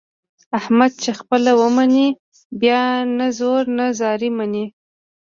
احمد 0.59 0.91
چې 1.03 1.11
خپله 1.19 1.51
ومني 1.59 2.07
بیا 2.61 2.81
نه 3.17 3.27
زور 3.37 3.63
نه 3.77 3.85
زارۍ 3.99 4.29
مني. 4.37 4.65